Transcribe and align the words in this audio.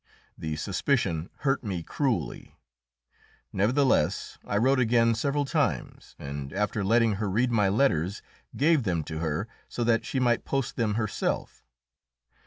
The 0.35 0.55
suspicion 0.55 1.29
hurt 1.41 1.63
me 1.63 1.83
cruelly; 1.83 2.55
nevertheless, 3.53 4.39
I 4.43 4.57
wrote 4.57 4.79
again 4.79 5.13
several 5.13 5.45
times, 5.45 6.15
and, 6.17 6.51
after 6.53 6.83
letting 6.83 7.17
her 7.21 7.29
read 7.29 7.51
my 7.51 7.69
letters, 7.69 8.23
gave 8.57 8.81
them 8.81 9.03
to 9.03 9.19
her, 9.19 9.47
so 9.69 9.83
that 9.83 10.03
she 10.03 10.19
might 10.19 10.43
post 10.43 10.75
them 10.75 10.95
herself. 10.95 11.63